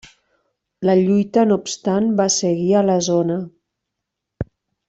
[0.89, 3.39] La lluita no obstant va seguir a la zona.